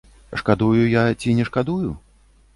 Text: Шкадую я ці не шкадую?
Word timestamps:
Шкадую 0.41 0.81
я 0.93 1.03
ці 1.21 1.37
не 1.41 1.47
шкадую? 1.51 1.91